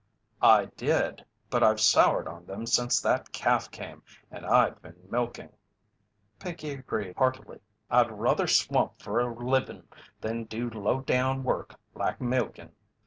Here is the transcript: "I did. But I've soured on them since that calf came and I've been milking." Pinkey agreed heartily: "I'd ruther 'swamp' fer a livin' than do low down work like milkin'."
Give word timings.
"I 0.41 0.65
did. 0.77 1.23
But 1.51 1.61
I've 1.61 1.79
soured 1.79 2.27
on 2.27 2.47
them 2.47 2.65
since 2.65 2.99
that 3.01 3.31
calf 3.31 3.69
came 3.69 4.01
and 4.31 4.47
I've 4.47 4.81
been 4.81 4.95
milking." 5.11 5.51
Pinkey 6.39 6.71
agreed 6.71 7.15
heartily: 7.17 7.59
"I'd 7.87 8.09
ruther 8.09 8.47
'swamp' 8.47 8.99
fer 8.99 9.19
a 9.19 9.31
livin' 9.31 9.87
than 10.19 10.45
do 10.45 10.71
low 10.71 11.01
down 11.01 11.43
work 11.43 11.75
like 11.93 12.19
milkin'." 12.19 12.71